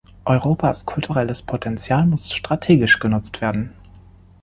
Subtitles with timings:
[0.25, 3.71] Europas kulturelles Potenzial muss strategisch genutzt werden.